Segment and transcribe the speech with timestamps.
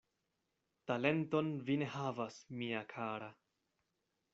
[0.91, 3.33] Talenton vi ne havas, mia kara!